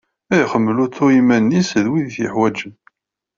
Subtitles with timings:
[0.33, 2.73] Ad ixdem lutu i yiman-is d wid i t-yuḥwaǧen.